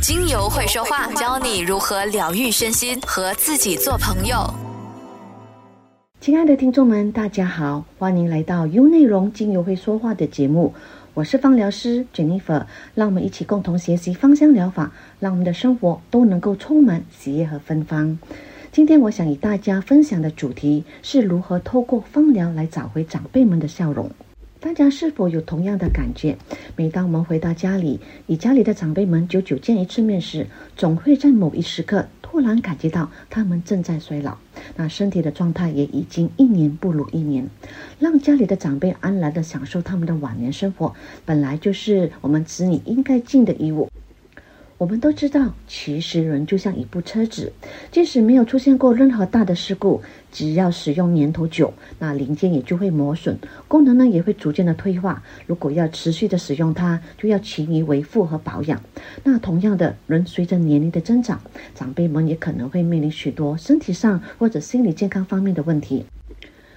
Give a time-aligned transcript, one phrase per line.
[0.00, 4.36] 精油会说话，教你如何疗愈身心和自己做朋友。
[6.20, 10.72] 亲爱的听众们，大家好，欢迎来到优内容精油会说话的节目。
[11.12, 12.64] 我是芳疗师 Jennifer，
[12.94, 14.90] 让我们一起共同学习芳香疗法，
[15.20, 18.18] 让我们的生活都能够充满喜悦和芬芳。
[18.72, 24.10] 今天我想与大家分享的主题是如何透过芳疗来找回长辈们的笑容。
[24.64, 26.38] 大家是否有同样的感觉？
[26.74, 34.38] 每当我们回到家里，与家里的长辈们久久见一次面时，总会在某一时刻突然感觉到他们正在衰老，
[34.76, 37.46] 那身体的状态也已经一年不如一年。
[37.98, 40.94] 让家里的长辈安然的享受他们的晚年生活，
[41.26, 43.90] 本来就是我们子女应该尽的义务。
[44.76, 47.52] 我们都知道，其实人就像一部车子，
[47.92, 50.02] 即使没有出现过任何大的事故，
[50.32, 53.38] 只要使用年头久，那零件也就会磨损，
[53.68, 55.22] 功能呢也会逐渐的退化。
[55.46, 58.82] 如果要持续的使用它，就要勤于维护和保养。
[59.22, 61.40] 那同样的，人随着年龄的增长，
[61.74, 66.04] 长辈们也可能会面临许多身体上或者心理健康方面的问题。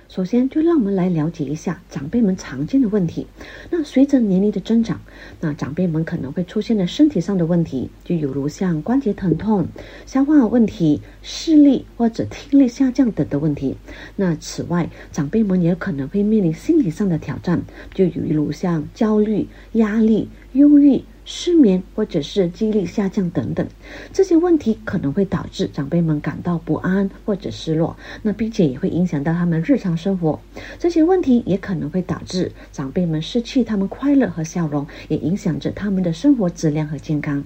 [0.09, 3.27] 首先，就让我们来了解一下长辈们常见的问题。
[3.69, 5.01] 那随着年龄的增长，
[5.41, 9.67] 那长辈们可能会出现的身体上的问题，就有如像关节疼痛、
[10.05, 13.75] 消化问题、视力或者听力下降等的问题。
[14.15, 17.61] 那此外，长辈们也可能会面临心理上的挑战，
[17.93, 21.03] 就有如像焦虑、压力、忧郁。
[21.29, 23.67] 失眠或者是记忆力下降等等，
[24.13, 30.39] 这些问题可能会导致长辈们感到不安或者失落，那并且也会影响到他们日常生活。
[30.79, 37.43] 这些问题也可能会导致长辈们失去他们快乐和笑容，也影响着他们的生活质量和健康。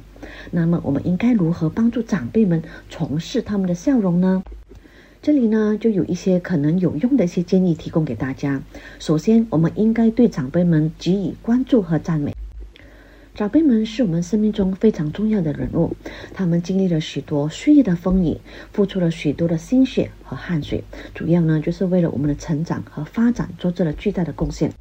[0.52, 4.44] 那么，我们应该如何帮助长辈们重拾他们的笑容呢？
[5.24, 8.62] 这里呢，就有一些可能有用的一些建议提供给大家。
[9.00, 12.32] 首先，我们应该对长辈们给予关注和赞美。
[13.34, 15.96] 长辈们是我们生命中非常重要的人物，
[16.34, 18.38] 他们经历了许多岁月的风雨，
[18.74, 20.84] 付出了许多的心血和汗水，
[21.16, 24.74] 主要呢就是为了我们的成长和发展做出了巨大的贡献。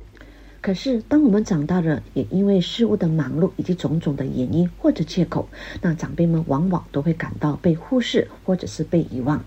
[0.62, 5.48] 可是，当我们长大了，也因为事物的忙碌以及种种的原因或者借口，
[5.80, 9.42] 那长辈们往往都会感到被忽视或者是被遗忘。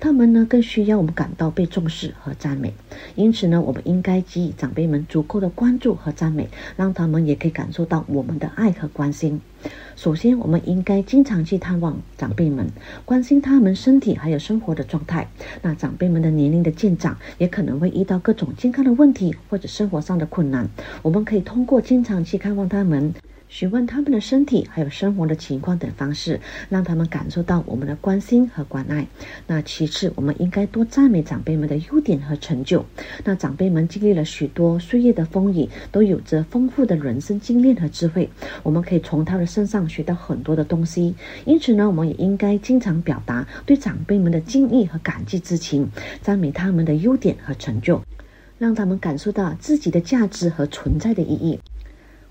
[0.00, 2.74] 他们呢，更需要我们感到被重视和赞美。
[3.14, 9.40] 因此呢，我们应该给予长辈们足够的关注和赞美，让他们也可以感受到我们的爱和关心。
[9.96, 12.70] 首先，我们应该经常去探望长辈们，
[13.04, 15.26] 关心他们身体还有生活的状态。
[15.62, 20.68] 那长辈们的年龄的渐长，也可能会遇到各种健康的问题或者生活上的困难。
[21.02, 23.14] 我们可以通过经常去看望他们。
[23.56, 29.06] 询问他们的身体，还有生活的情况等方式，让他们感受到我们的关心和关爱。
[29.46, 32.84] 那其次，我们应该多赞美长辈们的优点和成就。
[33.24, 38.28] 那长辈们经历了许多岁月的风雨，都有着丰富的人生经验和智慧。
[38.62, 41.14] 我们可以从他的身上学到很多的东西。
[41.46, 45.88] 因此呢，我们也应该经常表达对长辈们的敬意和感激之情，
[46.20, 48.02] 赞美他们的优点和成就，
[48.58, 51.58] 让他们感受到自己的价值和存在的意义。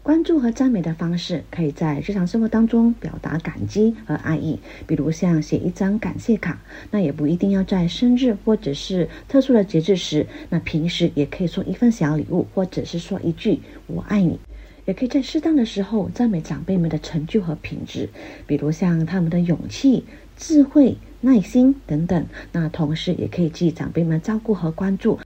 [0.05, 6.61] 关注和赞美的方式，可以在日常生活当中表达感激和爱意，比如像写一张感谢卡，
[6.91, 14.39] 那也不一定要在生日或者是特殊的节日时，那平时也可以送一份小礼物，或者是说一句“我爱你”，
[14.85, 18.07] 也可以在适当的时候赞美长辈们的成就和品质，
[18.45, 20.05] 比如像他们的勇气、
[20.37, 22.23] 智慧、耐心等等。
[22.51, 25.17] 那同时也可以给长辈们照顾和关注。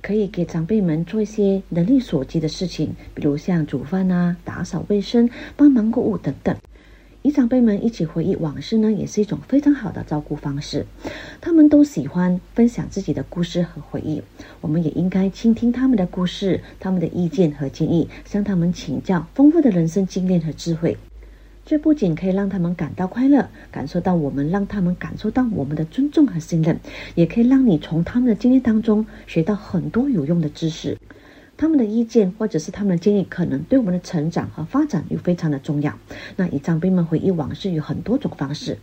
[0.00, 6.56] 可以给长辈们做一些能力所及的事情，比如像煮饭啊、打扫卫生、帮忙购物等等。
[7.22, 10.86] 与长辈们一起回忆往事呢，也是一种非常好的照顾方式。
[11.40, 14.22] 他们都喜欢分享自己的故事和回忆，
[14.60, 20.96] 我们也应该倾听他们的故事、他们的意见和建议，向他们请教丰富的人生经验和智慧。
[21.68, 26.80] 这不仅可以让他们感到快乐，感受到我们让他们感受到我们的尊重和信任，
[27.14, 30.96] 也可以让你从他们的经历当中学到很多有用的知识。
[31.58, 35.92] 他们的意见或者是他们的建议，可能对我们的成长和发展又非常的重要。
[36.36, 38.78] 那以长辈们回忆往事有很多种方式。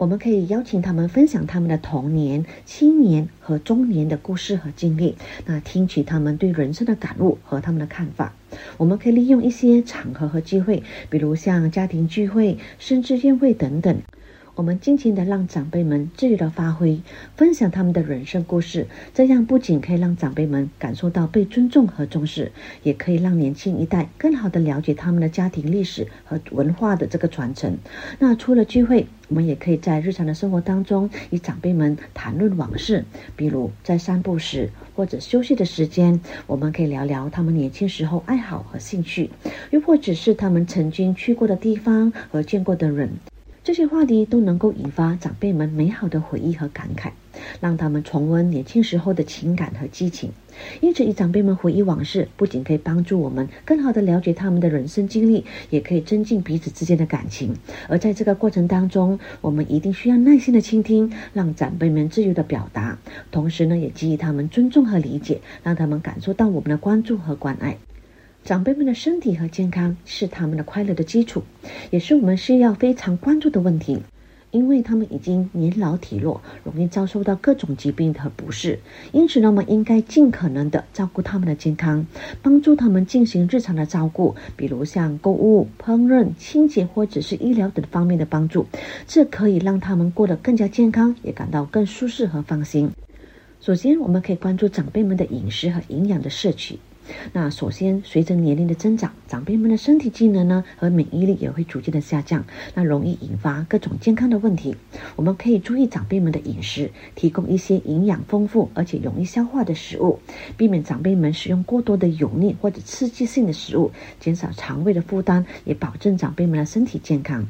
[0.00, 5.14] 我们可以邀请他们分享他们的童年、青年和中年的故事和经历，
[5.44, 8.32] 那听取他们对人生的感悟和他们的看法。
[8.78, 14.00] 我们可以利用一些场合和机会，比如像家庭聚会、生日宴会等等。
[14.54, 17.00] 我们尽情的让长辈们自由的发挥，
[17.36, 22.52] 分享他们的人生故事，这样不仅可以让长辈们感受到被尊重和重视，
[22.82, 27.78] 也可以让年轻一代更好的了解他们的家庭历史和文化的这个传承。
[28.18, 33.04] 那除了聚会，我们也可以在日常的生活当中与长辈们谈论往事，
[33.36, 39.30] 比如在散步时或者休息的时间，我们可以聊聊他们年轻时候爱好和兴趣，
[39.70, 43.10] 又或者是他们曾经去过的地方和见过的人。
[43.62, 47.10] 这些话题都能够引发长辈们美好的回忆和感慨，
[47.60, 50.30] 让他们重温年轻时候的情感和激情。
[50.80, 57.54] 因此，与长辈们回忆往事，不仅可以帮助我们更好的了解他们的人生经历，也可以增进彼此之间的感情。
[57.86, 62.98] 而在这个过程当中，我们一定需要耐心的倾听，让长辈们自由的表达，
[63.30, 67.76] 同时呢，也给予他们尊重和理解，让他们感受到我们的关注和关爱。
[68.42, 71.42] 长辈们的身体和健康是他们的快乐的基础，
[71.90, 74.02] 也是我们需要非常关注的问题。
[74.50, 78.80] 因为他们已经年老体弱，容易遭受到各种疾病和不适，
[79.12, 82.04] 因此呢，我们应该尽可能的照顾他们的健康，
[82.42, 88.66] 帮助他们进行日常的照顾，比如像购物、烹饪、清洁或者是医疗等方面的帮助，
[89.06, 92.90] 这可以让他们过得更加健康，也感到更舒适和放心。
[93.60, 96.76] 首先，我们可以关注长辈们的饮食和营养的摄取。
[97.32, 104.76] 那首先，随着年龄的增长，长辈们的身体机能呢和免疫力也会逐渐的下降，那容易引发各种健康的问题。
[105.16, 110.18] 我们可以注意长辈们的饮食，提供一些营养丰富而且容易消化的食物，
[110.56, 117.46] 避免长辈们使用过多的油腻或者刺激性的食物，减少肠胃的负担，也保证长辈们的身体健康。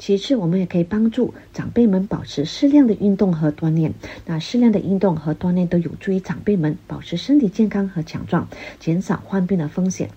[0.00, 3.92] 其次，我们也可以帮助长辈们保持适量的运动和锻炼。
[4.24, 8.48] 那适量的运动和锻炼都有助于长辈们保持身体健康和强壮，
[8.78, 10.08] 减少患病的风险。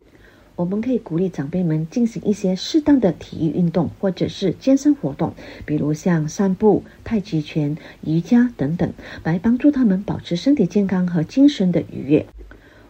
[0.56, 5.34] 我们可以鼓励长辈们进行一些适当的体育运动或者是健身活动，
[5.66, 7.76] 比如像散步、太极拳、
[8.06, 8.94] 瑜伽等等，
[9.26, 12.26] 来帮助他们保持身体健康和精神的愉悦。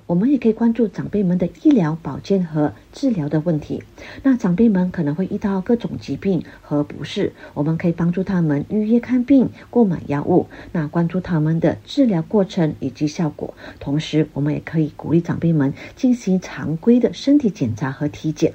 [0.05, 3.81] 我们也可以关注长辈们的医疗保健和治疗的问题。
[4.21, 13.53] 那长辈们可能会遇到各种疾病和不适，我们可以帮助他们预约看病、购买药物，那关注他们的治疗过程以及效果。
[13.79, 18.53] 同时，我们也可以鼓励长辈们进行常规的身体检查和体检，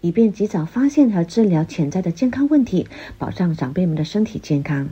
[0.00, 4.88] 以便及早发现和治疗潜在的健康问题，保障长辈们的身体健康。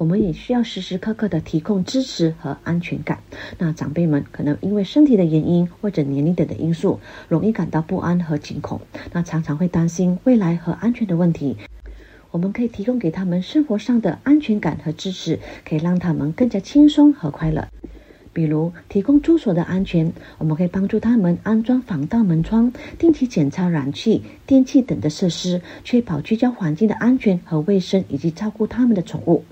[0.00, 3.18] 我们也需要时时刻刻的提供支持和安全感。
[3.58, 6.98] 那长辈们可能因为身体的原因或者年龄等的因素，
[7.28, 8.80] 容易感到不安和惊恐，
[9.12, 11.54] 那常常会担心未来和安全的问题。
[12.30, 15.38] 我们可以提供给他们生活上的安全感和支持，
[15.68, 17.68] 可以让他们更加轻松和快乐。
[18.32, 29.44] 比如提供住所的安全，我们可以帮助他们安装防盗门窗，定期检查燃气、电器等的设施，确保居家环境的安全和卫生，以及照顾他们的宠物。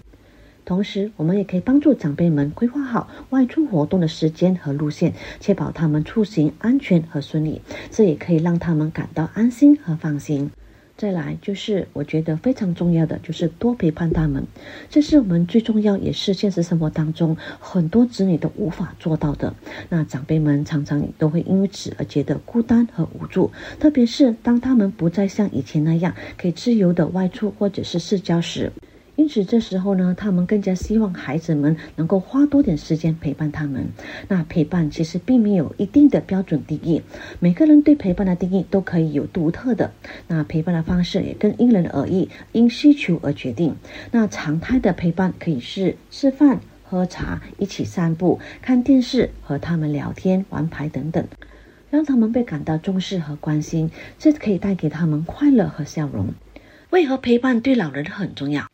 [0.69, 7.63] 同时，我们也可以帮助长辈们规划好外出活动的时间和路线，确保他们出行安全和顺利。
[7.91, 10.51] 这也可以让他们感到安心和放心。
[10.95, 14.47] 再来就是我觉得非常重要的，就是多陪伴他们。
[14.91, 19.55] 这是我们最重要，也是现实生活当中很多子女都无法做到的。
[19.89, 23.51] 那长辈们常常都会因此而觉得孤单和无助，
[23.81, 28.71] 特别是当他们不再像以前那样可以自由的外出或者是社交时。
[29.19, 33.89] 因此，这时候呢，他们更加希望孩子们能够花多点时间陪伴他们。
[34.29, 37.03] 那陪伴其实并没有一定的标准定义，
[37.41, 39.91] 每个人对陪伴的定义都可以有独特的。
[40.29, 43.75] 那陪伴的方式也更因人而异，因需求而决定。
[44.13, 51.27] 那常态的陪伴可以是吃饭、喝茶、一起散步、看电视、和他们聊天、玩牌等等，
[51.91, 56.29] 让他们被感到重视和关心，这可以带给他们快乐和笑容。
[56.91, 58.67] 为何陪伴对老人很重要？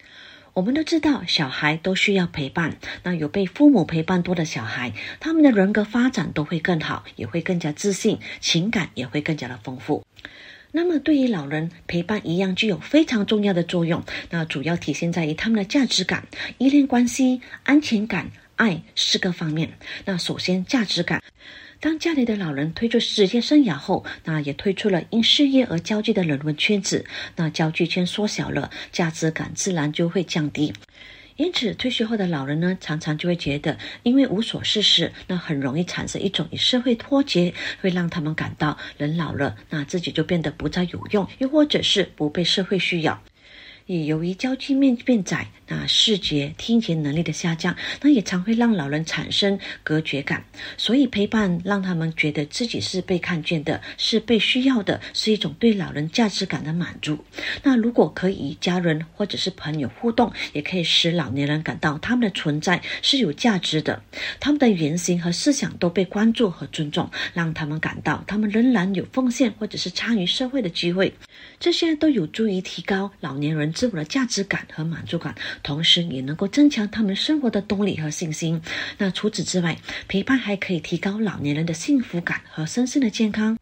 [0.55, 2.77] 我们都知道，小孩都需要陪伴。
[3.03, 10.05] 那有被父母陪伴多的小孩，他们的人格发展都会更好，也会更加自信，情感也会更加的丰富。
[10.71, 14.05] 那么，对于老人，陪伴一样具有非常重要的作用。
[14.31, 19.73] 那主要体现在于他们的价值感、依恋关系、安全感、爱四个方面。
[20.05, 21.21] 那首先，价值感。
[21.85, 27.05] 当家里的老人退出职业生涯后，那也退出了因事业而交际的人文圈子，
[27.37, 30.73] 那交际圈缩小了，价值感自然就会降低。
[31.37, 43.23] 因此，退休后的老人呢，常常就会觉得，因为无所事事，那很容易产生一种与社会脱节，会让他们感到人老了，那自己就变得不再有用，又或者是不被社会需要。
[43.85, 50.45] 也由于交际面变窄，那视觉、听觉能力的下降，那也常会让老人产生隔绝感。
[50.77, 57.19] 所以陪伴让他们觉得自己是被看见的，是被需要的，是一种对老人价值感的满足。
[57.63, 64.03] 那如果可以与家人或者是朋友互动，也可以使老年人感到他们的存在是有价值的，
[64.41, 71.15] 他们的言行和思想都被关注和尊重，让他们感到他们仍然有奉献或者是参与社会的机会。
[71.59, 78.61] 这些都有助于提高老年人自我的价值感和满足感，同时也能够增强他们生活的动力和信心。
[78.99, 83.59] 那除此之外，陪伴还可以提高老年人的幸福感和身心的健康。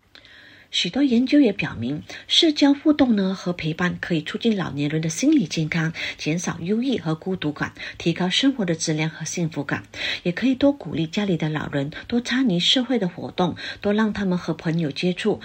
[0.72, 9.84] 许多研究也表明，社交互动呢和陪伴可以促进老年人的心理健康，减少忧郁和孤独感，提高生活的质量和幸福感。
[10.22, 15.40] 也可以多鼓励家里的老人多参与社会的活动，多让他们和朋友接触。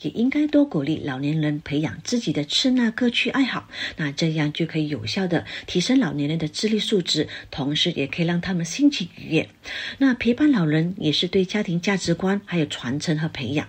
[0.00, 9.48] 也应该多鼓励老年人培养自己的吃那各区爱好，那这样就可以有效的提升老年人的智力素质，同时也可以让他们心情愉悦。
[9.98, 13.68] 那陪伴老人也是对家庭价值观还有传承和培养。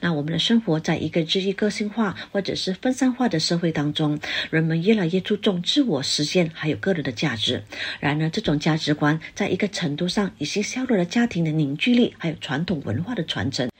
[0.00, 4.18] 那我们的生活在一个日益个性化或者是分散化的社会当中，
[4.50, 7.62] 人们越来越注重自我实现还有个人的价值。
[8.00, 13.70] 然而，这种价值观在一个程度上已经削弱了家庭的凝聚力，还有传统文化的传承。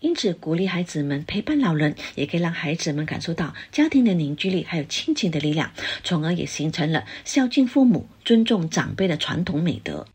[0.00, 10.06] 因此，鼓励孩子们陪伴老人，也可以让孩子们感受到家庭的凝聚力还有亲情的力量，从而也形成了孝敬父母、尊重长辈的传统美德。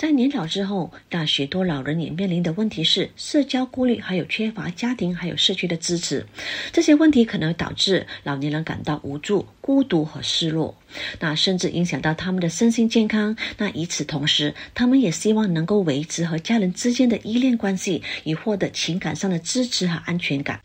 [0.00, 6.24] 在年老之后，那许多老人也面临的问题是社交顾虑，还有缺乏家庭还有社区的支持。
[6.72, 10.74] 这些问题可能导致老年人感到无助、孤独和失落，
[11.18, 13.36] 那甚至影响到他们的身心健康。
[13.58, 20.58] 那与此同时，他们也希望能够维持和家人之间的依恋关系，以获得情感上的支持和安全感。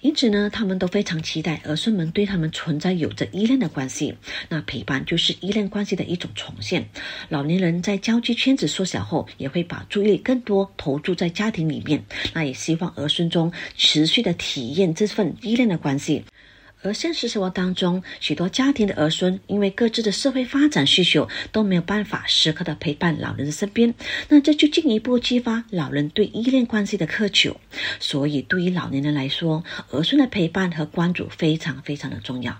[0.00, 4.16] 因此呢，他们都非常期待儿孙们对他们存在有着依恋的关系。
[4.48, 6.88] 那陪伴就是依恋关系的一种重现。
[7.28, 12.02] 老年人在交际圈子缩小后，也会把注意力更多投注在家庭里面。
[12.32, 16.24] 那也希望儿孙中持续的体验这份依恋的关系。
[16.82, 23.94] 而现实生活当中，许多家庭的儿孙因为各自的社会发展需求，都没有办法时刻的陪伴老人的身边，
[24.28, 27.60] 那这就进一步激发老人对依恋关系的渴求。
[27.98, 32.58] 所以，对于老年人来说，儿孙的陪伴和关注非常非常的重要。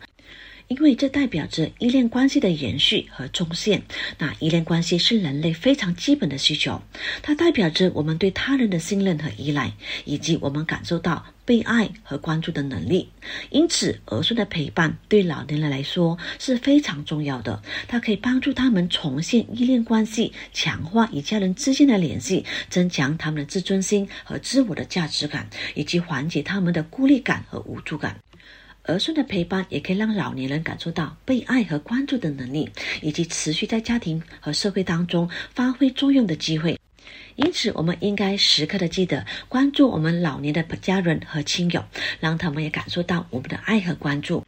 [0.71, 3.83] 因为这代表着依恋关系的延续和重现。
[4.19, 6.81] 那依恋关系是人类非常基本的需求，
[7.23, 9.73] 它代表着我们对他人的信任和依赖，
[10.05, 13.09] 以及我们感受到被爱和关注的能力。
[13.51, 17.61] 因此，儿孙的陪伴对老年人来说是非常重要的。
[17.89, 28.17] 它可以帮助他们重现依恋关系，强化与家人之间的联系，增强他们的自尊心和自我的价值感，以及缓解他们的孤立感和无助感。
[28.91, 32.69] 儿孙的陪伴也可以让老年人感受到被爱和关注的能力，
[33.01, 36.79] 以及持续在家庭和社会当中发挥作用的机会。
[37.37, 41.83] 因此，我们应该时刻的记得关注我们老年的家人和亲友，
[42.19, 44.45] 让他们也感受到我们的爱和关注。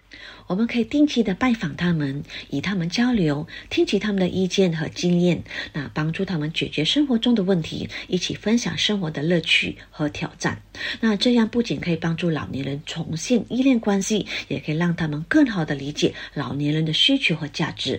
[0.53, 5.43] 我们可以定期的拜访他们，与他们交流，听取他们的意见和经验，
[5.73, 10.61] 那帮助他们解决生活中的问题，一起分享生活的乐趣和挑战。
[11.01, 17.99] 那这样不仅可以帮助老年人重现依恋关系，也可以让他们更好的理解老年人的需求和价值。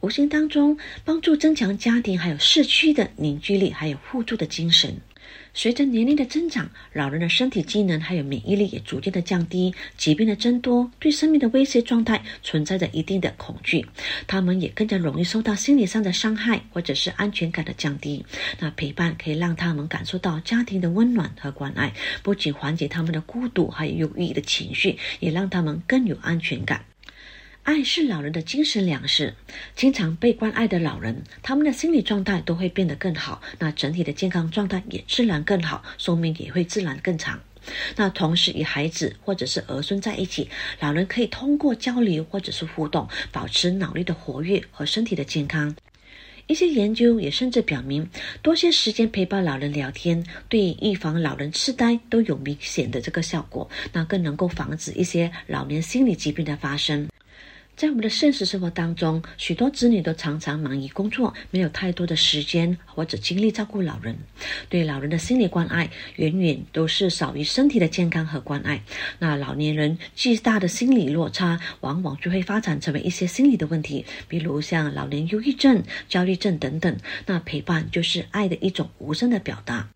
[0.00, 4.98] 无形当中帮助增强家庭还有社区的凝聚力，还有互助的精神。
[5.52, 13.84] 随着年龄的增长，老人的身体机能还有免疫力也逐渐的降低，疾病的增多，对生命的威胁状态存在着一定的恐惧。
[14.26, 18.24] 他们也更加容易受到心理上的伤害，或者是安全感的降低。
[18.58, 21.92] 那陪伴可以让他们感受到家庭的温暖和关爱，
[22.22, 26.89] 不仅缓解他们的孤独还有忧郁的情绪，也让他们更有安全感。
[27.70, 29.32] 爱是老人的精神粮食。
[29.76, 37.40] 经常被关爱的老人，他们的心理状态都会变得更好，那整体的健康状态也自然更好，寿命也会自然更长。
[37.94, 40.50] 那同时与孩子或者是儿孙在一起，
[40.80, 45.72] 老人可以通过交流或者是互动，保持脑力的活跃和身体的健康。
[46.48, 48.10] 一些研究也甚至表明，
[48.42, 53.70] 多些时间陪伴老人聊天，对预防老人痴呆都有明显的这个效果。
[53.92, 57.08] 那更能够防止一些老年心理疾病的发生。
[57.80, 64.18] 在我们的现实生活当中，许多子女都常常忙于工作，没有太多的时间或者精力照顾老人。
[64.68, 68.82] 对老人的心理关爱，远远都是少于身体的健康和关爱。
[69.18, 76.94] 那老年人巨大的心理落差，往往就会发展成为一些心理的问题，比如像老年忧郁症、焦虑症等等。
[77.24, 79.88] 那陪伴就是爱的一种无声的表达。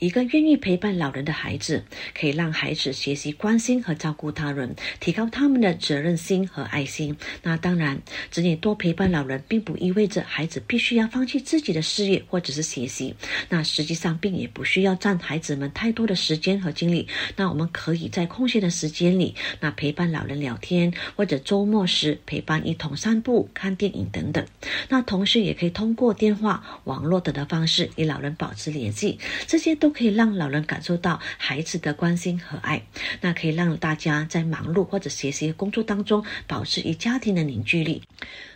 [0.00, 1.84] 一个愿意陪伴老人的孩子，
[2.18, 7.14] 可以让孩子学习关心和照顾他人，提高他们的责任心和爱心。
[7.42, 13.14] 那当然，子女多陪伴老人，并不意味着孩子必须要放弃自己的事业或者是学习。
[13.50, 17.06] 那实际上，并也不需要占孩子们太多的时间和精力。
[17.36, 24.46] 那我们可以在空闲的时间里，那陪伴老人聊天，或者周末时陪伴一同散步、看电影等等。
[24.88, 29.89] 那同时也可以通过电话、网络等的方式与老人保持联系，这些都。
[29.92, 32.82] 可以让老人感受到孩子的关心和爱，
[33.20, 38.02] 那可以让大家在忙碌或者学习工作当中保持与家庭的凝聚力。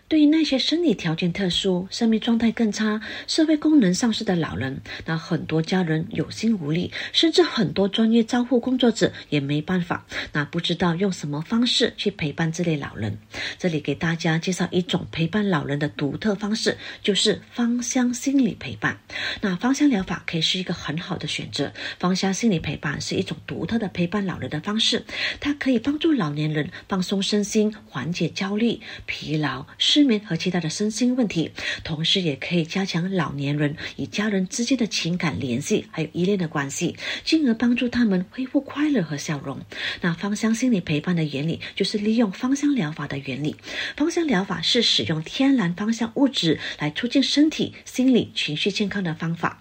[0.07, 13.19] 对于那些生理条件特殊、生命状态更差、社会功能丧失的老人，那很多家人有心无力，甚至很多专业照护工作者也没办法，那不知道用什么方式去陪伴这类老人。
[13.59, 18.99] 这里给大家介绍一种陪伴老人的独特方式，就是芳香心理陪伴。
[19.41, 21.73] 那芳香疗法可以是一个很好的选择。
[21.99, 25.05] 芳香心理陪伴是一种独特的陪伴老人的方式，
[25.41, 29.67] 它可以帮助老年人放松身心，缓解焦虑、疲劳。
[29.95, 31.53] 失眠和其他的身心问题，
[31.85, 39.61] 同时也可以加强老年人与家人之间的情感联系，还有依恋的关系，进而帮助他们恢复快乐和笑容。
[40.01, 43.55] 那芳香心理陪伴的原理就是利用芳香疗法的原理。
[43.97, 49.61] 芳香疗法是使用天然芳香物质来促进身体、心理、情绪健康的方法。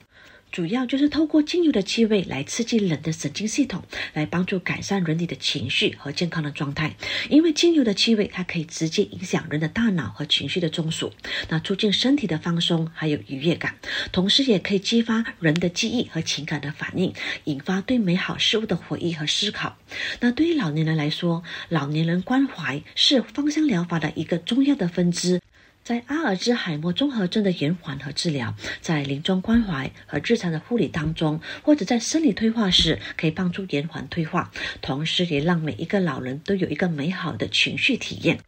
[0.54, 3.82] 主要就是透过精油的气味来刺激人的神经系统，
[4.14, 6.96] 来帮助改善人体的情绪和健康的状态。
[7.28, 11.12] 因为精油的气味，它可以直接影响人的大脑和情绪的中枢，
[11.50, 13.74] 那促进身体的放松还有愉悦感，
[14.12, 17.12] 同时也可以激发人的记忆和情感的反应，
[17.46, 19.76] 引发对美好事物的回忆和思考。
[20.20, 25.42] 那对于老年人来说，老年人关怀是芳香疗法的一个重要的分支。
[25.84, 34.50] 在阿尔兹海默综合症的延缓和治疗，在临终关怀和日常的护理当中，或者在生理退化时，可以帮助延缓退化，
[34.82, 38.40] 同时也让每一个老人都有一个美好的情绪体验。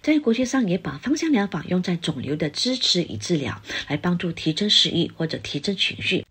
[0.00, 6.24] 在国际上，也把芳香疗法用在肿瘤的支持与治疗，来帮助提升食欲或者提振情绪。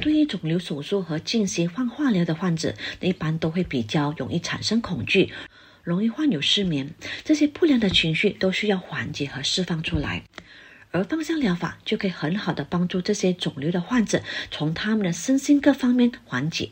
[0.00, 5.32] 对于肿瘤手术和进行放化疗的患者，一般都会比较容易产生恐惧。
[5.82, 10.22] 容易患有失眠，这些不良的情绪都需要缓解和释放出来，
[10.90, 16.70] 而芳香疗法就可以很好的帮助这些肿瘤的患者从他们的身心各方面缓解。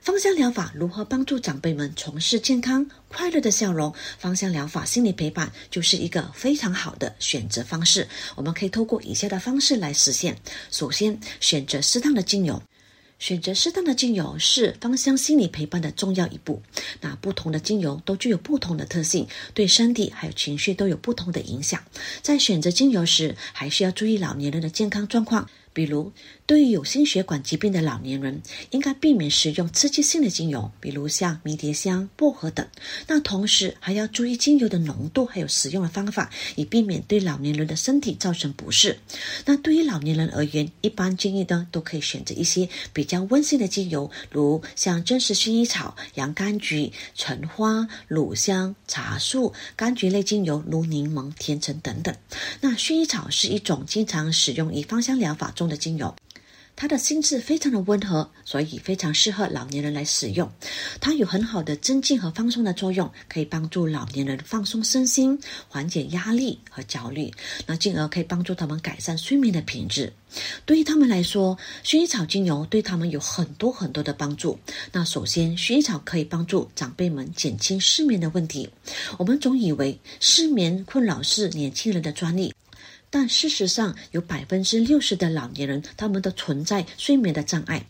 [0.00, 3.94] 芳香疗法如何帮助长辈们从事健康快乐的笑容？
[4.18, 8.08] 芳香疗法心理陪伴就是一个非常好的选择方式。
[8.34, 10.36] 我们可以透过以下的方式来实现：
[10.72, 12.60] 首先，选择适当的精油。
[13.22, 16.60] 选择适当的精油是芳香心理陪伴的重要一步。
[17.02, 21.80] 那不同的精油都具有不同的特性，对身体还有情绪都有不同的影响。
[22.20, 25.48] 在选择精油时，还需要注意老年人的健康状况。
[25.72, 26.12] 比如，
[26.44, 32.66] 对于有心血管疾病的老年人，应该避免使用刺激性的精油，比如像迷迭香、薄荷等。
[33.06, 38.98] 那同时还要注意精油的浓度，还有使用的方法，以避免对老年人的身体造成不适。
[39.46, 52.14] 那对于老年人而言，一般建议呢，都可以选择一些比较温性的精油，如像真实薰衣草、洋甘菊、橙花、乳香、茶树、柑橘类精油，如柠檬、甜橙等等。
[52.60, 55.50] 那薰衣草是一种经常使用于芳香疗法。
[55.52, 56.16] 中的精油，
[56.74, 60.50] 它的性质非常的温和，所以非常适合老年人来使用。
[61.00, 67.32] 它有很好的镇静和放松的作用，可以帮助老年人放松身心，缓解压力和焦虑，
[67.66, 70.12] 那进而可以帮助他们改善睡眠的品质。
[70.64, 74.58] 对于他们来说，薰衣草精油对他们有很多很多的帮助。
[74.90, 78.68] 那首先，薰衣草可以帮助长辈们减轻失眠的问题。
[79.18, 82.52] 我们总以为失眠困扰是年轻人的专利。
[83.12, 87.84] 但事实上，有百分之六十的老年人，他们都存在睡眠的障碍。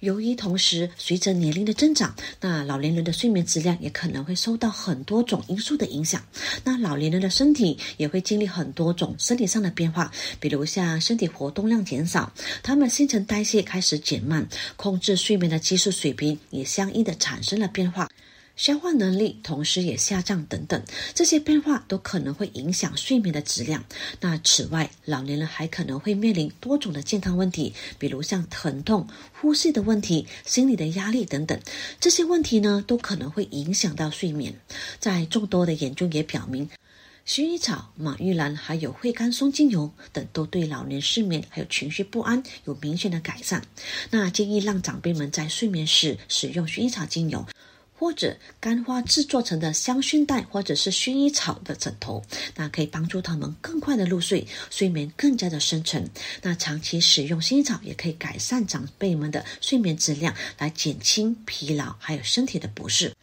[0.00, 6.20] 由于同时随着年龄的增长，那老年人的睡眠质量也可能会受到很多种因素的影响。
[6.64, 10.10] 那老年人的身体也会经历很多种身体上的变化，
[10.40, 12.30] 比如像身体活动量减少，
[12.62, 18.10] 他们新陈代谢开始减慢，控制睡眠的激素水平也相应的产生了变化。
[18.56, 20.80] 消化能力同时也下降，等等，
[21.12, 23.84] 这些变化都可能会影响睡眠的质量。
[24.20, 31.60] 那此外，老年人还可能会面临多种的健康问题，比如像疼痛、呼吸的问题、心理的压力等等。
[31.98, 34.54] 这些问题呢，都可能会影响到睡眠。
[35.00, 36.70] 在众多的研究也表明，
[37.26, 43.64] 薰衣草、马玉兰还有惠甘松精油等，都对老年失眠还有情绪不安有明显的改善。
[44.10, 47.44] 那建议让长辈们在睡眠时使用薰衣草精油。
[48.04, 52.22] 或者干花制作成的香薰袋，或者是薰衣草的枕头，
[52.54, 56.06] 那可以帮助他们更快的入睡，睡眠更加的深沉。
[56.42, 63.14] 那长期使用薰衣草也可以改善长辈们的睡眠质量，来减轻疲劳还有身体的不适。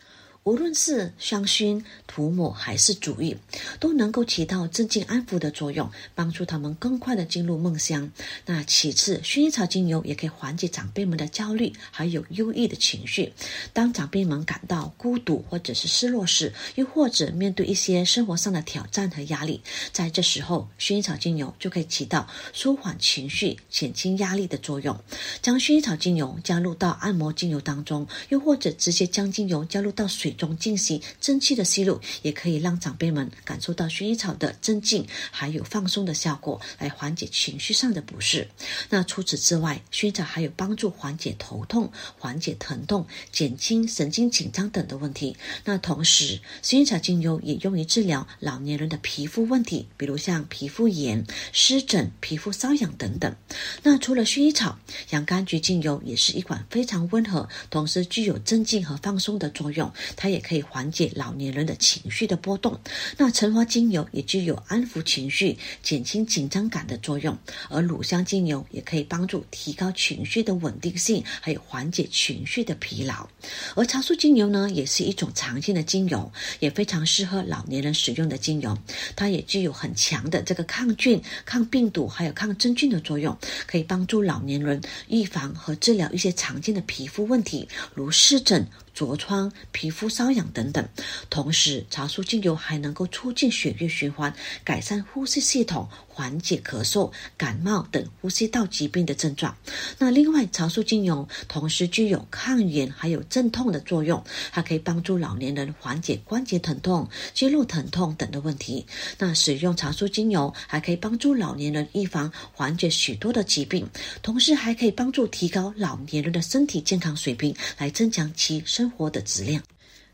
[0.44, 3.38] 无论是香薰、涂抹还是煮浴，
[3.80, 8.12] 都能够起到镇静安抚的作用，帮助他们更快的进入梦乡。
[8.48, 13.32] 那其次，薰衣草精油也可以缓解长辈们的焦虑还有忧郁的情绪。
[13.72, 25.00] 当长辈们感到孤独或者是失落时，又或者面对一些生活上的挑战和压力，在这时候，薰衣草精油就可以起到舒缓情绪、减轻压力的作用。
[25.44, 30.31] 将薰衣草精油加入到按摩精油当中，又或者直接将精油加入到水。
[30.34, 38.48] 中进行蒸汽的吸入，也可以让长辈们感受到薰衣草的镇静还有放松的效果，来缓解情绪上的不适。
[38.90, 45.36] 那除此之外，薰衣草还有帮助缓解头痛、缓解疼痛、减轻神经紧张等的问题。
[45.66, 53.36] 那同时，薰衣草精油也用于治疗老年人的皮肤问题，比如像皮肤炎、湿疹、皮肤瘙痒等等。
[53.84, 54.78] 那除了薰衣草，
[55.10, 59.92] 洋甘菊精油也是一款非常温和，同时具有镇静和放松的作用。
[60.22, 62.80] 它也可以缓解老年人的情绪的波动。
[63.18, 67.36] 那橙花精油也具有安抚情绪、减轻紧张感的作用，
[67.70, 73.28] 而乳香精油也可以帮助提高情绪的稳定性，还有缓解情绪的疲劳。
[73.76, 78.78] 而茶树精油呢，也是一种常见的精油，也非常适合老年人使用的精油。
[79.16, 88.68] 它也具有很强的这个抗菌、抗病毒还有抗真菌的作用，可以帮助老年人预防和治疗一些常见的皮肤问题，如湿疹。
[88.96, 90.88] 痤疮、皮肤瘙痒等等。
[91.30, 99.56] 同时，茶树精油还能够促进血液循环，改善呼吸系统，缓解咳嗽、感冒等呼吸道疾病的症状。
[99.98, 104.22] 那另外，茶树精油同时具有抗炎还有镇痛的作用，
[104.52, 108.86] 它可以帮助老年人缓解关节疼痛、肌肉疼痛等的问题。
[109.18, 113.88] 那使用茶树精油还可以帮助老年人预防、缓解许多的疾病，
[114.22, 119.64] 同时还可以帮助提高老年人的身体健康水平，来增强其生活的质量。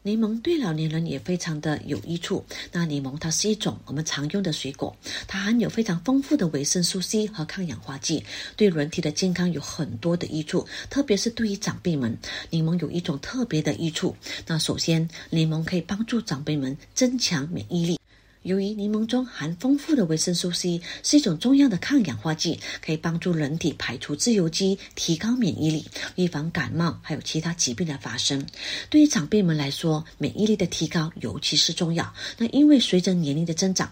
[0.03, 2.43] 柠檬对老年人也非常的有益处。
[2.71, 4.95] 那柠檬它是一种我们常用的水果，
[5.27, 8.23] 它含有非常丰富的维生素 C 和抗氧化剂，
[8.55, 10.65] 对人体的健康有很多的益处。
[10.89, 12.17] 特别是对于长辈们，
[12.49, 14.15] 柠檬有一种特别的益处。
[14.45, 17.99] 那首先，柠檬可以帮助长辈们增强免疫力。
[18.43, 28.45] 由于柠檬中含丰富的维生素 C，是一种重要的抗氧化剂，可以帮助人体排除自由基，提高免疫力，预防感冒还有其他疾病的发生。
[28.89, 32.13] 对于长辈们来说，免疫力的提高尤其是重要。
[32.37, 33.91] 那因为随着年龄的增长，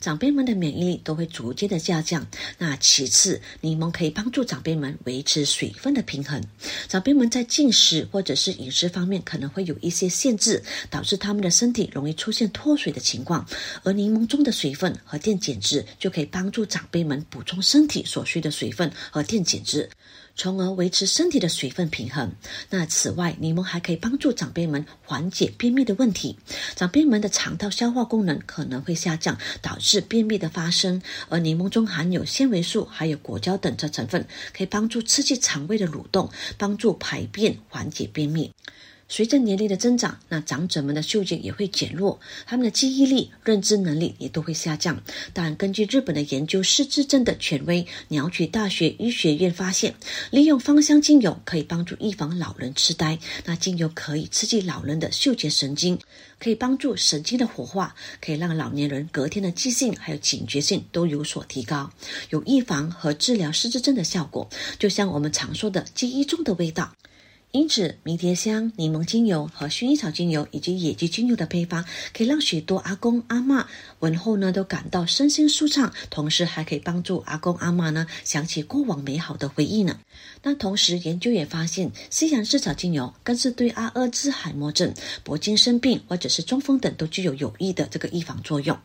[0.00, 2.26] 长辈们的免疫力都会逐渐的下降。
[2.58, 6.42] 那其次，柠檬可以帮助长辈们维持水分的平衡。
[6.86, 13.46] 长辈们在进食或者是饮食方面可能会有一些限制，导致他们的身体容易出现脱水的情况。
[13.82, 19.88] 而柠檬中的水分和电解质就可以帮助长辈们补充身体所需的水分和电解质。
[20.36, 22.32] 从而维持身体的水分平衡。
[22.70, 26.38] 那此外，柠檬还可以帮助长辈们缓解便秘的问题。
[26.74, 31.02] 长辈们的肠道消化功能可能会下降，导致便秘的发生。
[31.28, 38.52] 而柠檬中含有纤维素，还有果胶等的成分，可以帮助刺激肠胃的蠕动，帮助排便，缓解便秘。
[39.08, 45.00] 随着年龄的增长，那长者们的嗅觉也会减弱，他们的记忆力、认知能力也都会下降。
[45.32, 49.94] 但根据日本的研究失智症的权威鸟取大学医学院发现，
[50.30, 53.18] 利用芳香精油可以帮助预防老人痴呆。
[53.44, 55.98] 那精油可以刺激老人的嗅觉神经，
[56.40, 61.90] 可以帮助神经的活化，可以让老年人隔天的记性还有警觉性都有所提高，
[62.30, 64.48] 有预防和治疗失智症的效果。
[64.80, 66.92] 就像我们常说的记忆中的味道。
[67.56, 73.66] 因此，迷迭香、柠檬精油和薰衣草精油以及野菊精油的配方，可以让许多阿公阿妈
[74.00, 79.98] 闻后呢都感到身心舒畅，同时还可以帮助阿公阿妈呢想起过往美好的回忆呢。
[80.42, 84.92] 那同时，研究也发现，西洋赤草精油更是对阿尔兹海默症、
[85.24, 88.78] 铂金生病或者是中风等都具有有益的这个预防作用。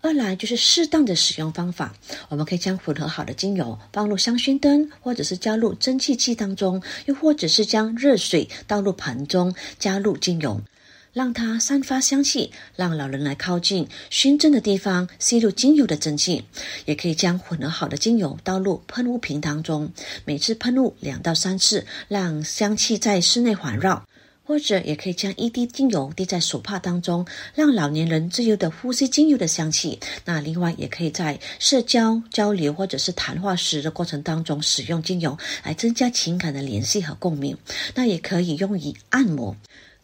[0.00, 1.92] 二来就是适当的使用方法，
[2.28, 10.62] 我们可以将混合好的精油放入香薰灯，或者是加入蒸汽器当中，又或者是将热水倒入盆中，加入精油，
[11.12, 16.44] 让它散发香气，让老人来靠近熏蒸的地方吸入精油的蒸汽。
[16.84, 19.90] 也可以将混合好的精油倒入喷雾瓶当中，
[20.24, 24.06] 每次喷雾两到三次，让香气在室内环绕。
[24.48, 30.00] 或者也可以将一滴精油滴在手帕当中，让老年人自由的呼吸精油的香气。
[30.24, 37.58] 那另外也可以在社交交流或者是谈话时的过程当中使用精油，来增加情感的联系和共鸣。
[37.94, 39.54] 那也可以用于按摩。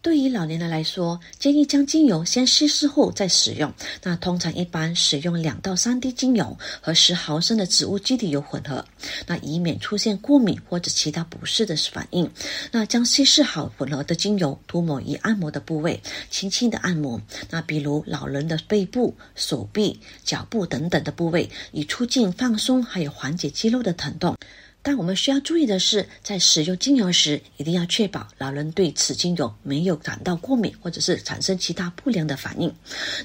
[0.04, 3.72] 对于老年人来说，建议将精油先稀释后再使用。
[4.02, 8.84] 那通常一般使用两到三滴精油和十毫升的植物基底油混合，
[9.26, 12.30] 那以免出现过敏或者其他不适的反应。
[12.70, 17.18] 那将稀释好混合的精油涂抹于按摩的部位，轻轻的按摩。
[17.48, 24.36] 那比如老人的背部、手臂、脚部等等的部位，以促进放松，还有缓解肌肉的疼痛。
[24.84, 32.70] 但我们需要注意的是，在使用精油时，一定要确保老人对此精油没有感到过敏，或者是产生其他不良的反应。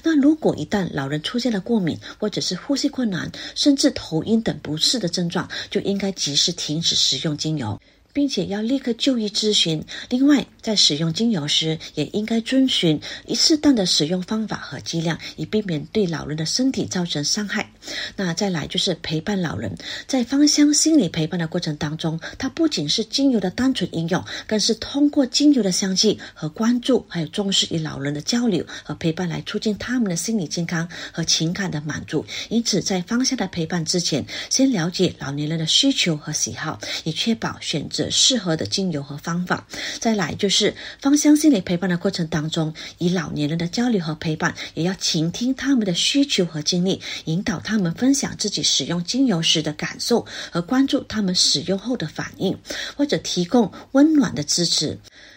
[0.02, 7.78] 那如果一旦老人出现了过敏，或者是呼吸困难，甚至头晕等不适的症状，就应该及时停止使用精油。
[8.12, 9.84] 并且要立刻就医咨询。
[10.08, 17.70] 另外，在使用精油时，也应该遵循一适当的使用方法和剂量，以避免对老人的身体造成伤害。
[18.16, 19.74] 那再来就是陪伴老人，
[20.06, 32.24] 在芳香心理陪伴的过程当中，它不仅是精油的单纯应用，更是通过精油的香气和关注，还有重视与老人的交流和陪伴，来促进他们的心理健康和情感的满足。
[32.48, 37.99] 因此，在芳香的陪伴之前，先了解老年人的需求和喜好，以确保选择。
[38.08, 39.66] 适合的精油和方法，
[39.98, 52.56] 再来就是芳香心理陪伴的过程当中，与老年人的交流和陪伴，也要倾听他们的需求和经历，引导他们分享自己使用精油时的感受，和关注他们使用后的反应，
[52.96, 54.96] 或者提供温暖的支持。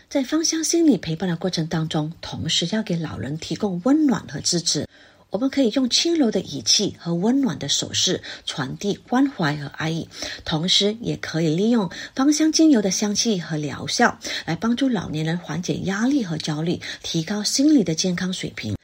[0.10, 4.88] 在芳香心理陪伴的过程当中，同时要给老人提供温暖和支持。
[5.34, 10.08] 我们可以用轻柔的语气和温暖的手势传递关怀和爱意，
[10.46, 18.76] 同时也可以利用芳香精油的香气和疗效来帮助老年人缓解压力和焦虑，提高心理的健康水平。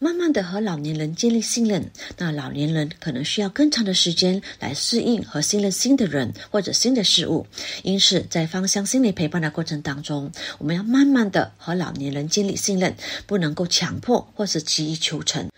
[0.00, 7.46] 慢慢的和老年人建立信任，那老年人可能需要更长的时间来适应和信任新的人或者新的事物。
[7.84, 15.48] 因此，在芳香心理陪伴的过程当中，我们要慢慢的和老年人建立信任，不能够强迫或是急于求成。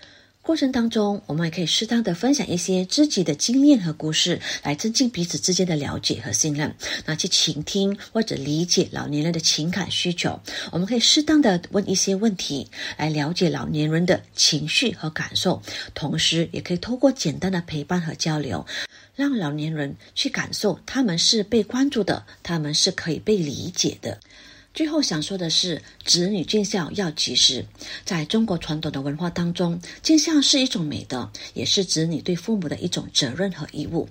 [0.48, 6.74] 过程当中，我们也可以适当的分享一些自己的经验和故事，来增进彼此之间的了解和信任。
[7.04, 10.40] 那去倾听或者理解老年人的情感需求，
[10.72, 15.60] 我们可以适当的问一些问题，来了解老年人的情绪和感受。
[15.92, 18.64] 同时，也可以透过简单的陪伴和交流，
[19.14, 24.18] 让老年人去感受他们是被关注的，他们是可以被理解的。
[24.78, 27.66] 最后想说的是，子女尽孝要及时。
[28.04, 34.08] 在中国传统的文化当中，尽孝是一种美德，也是子女对父母的一种责任和义务。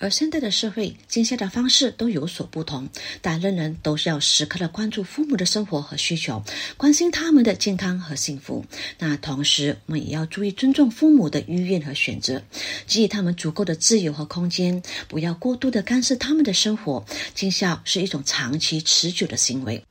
[0.00, 2.88] 而现在的社会，尽孝的方式都有所不同，
[3.20, 6.42] 但人人都是要时刻的关注父母的生活和需求，
[6.78, 8.64] 关心他们的健康和幸福。
[8.98, 12.42] 那同时，我们也要注意尊重父母的意愿和选择，
[12.86, 17.04] 给予他们足够的自由和空间，不要过度的干涉他们的生活。
[17.34, 19.84] 尽孝是一种长期持久的行为，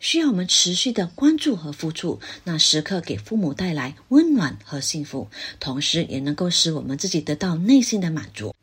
[0.00, 8.54] 需要我们持续的关注和付出，那时刻给父母带来温暖和幸福，同时也能够使我们自己得到内心的满足。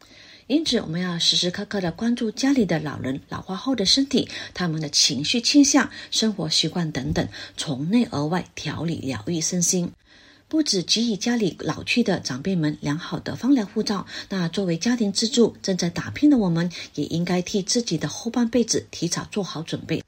[0.48, 9.92] 因此，我们要时时刻刻的关注家里的老人老化后的身体、他们的情绪倾向、生活习惯等等，从内而外调理疗愈身心。
[10.50, 20.04] 不止给予家里老去的长辈们良好的方疗护照，那作为家庭支柱正在打拼的我们，也应该替自己的后半辈子提早做好准备。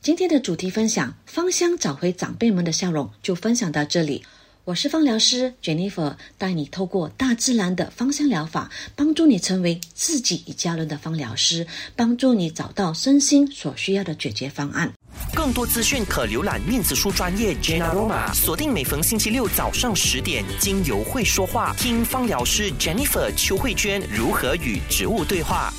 [0.00, 4.24] 今天的主题分享：芳香找回长辈们的笑容，就分享到这里。
[4.66, 14.92] 我是芳疗师 Jennifer，带你透过大自然的芳香疗法，帮助你成为自己与家人的芳疗师，帮助你找到身心所需要的解决方案。
[15.34, 25.72] 更多资讯可浏览面子书专业 Jenna Roma，锁定每逢星期六早上十点，精油会说话，听芳疗师 Jennifer 邱慧娟如何与植物对话。